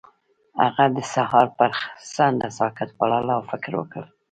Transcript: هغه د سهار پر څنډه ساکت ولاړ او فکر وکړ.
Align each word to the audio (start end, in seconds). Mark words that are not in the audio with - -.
هغه 0.61 0.85
د 0.95 0.97
سهار 1.13 1.47
پر 1.57 1.71
څنډه 2.13 2.49
ساکت 2.57 2.89
ولاړ 2.99 3.25
او 3.35 3.41
فکر 3.51 3.71
وکړ. 3.77 4.03